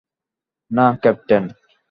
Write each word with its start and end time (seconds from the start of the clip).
না, 0.71 0.85
ক্যাপ্টেন। 1.01 1.43